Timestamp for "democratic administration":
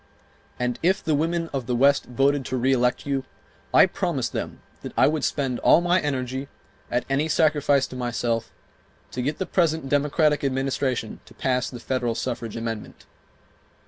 9.89-11.19